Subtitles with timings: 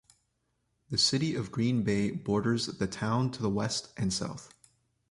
[0.89, 4.51] The city of Green Bay borders the town to the west and south.